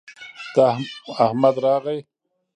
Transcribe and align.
د 0.53 0.57
احمد 1.23 1.55
راغى 1.65 1.97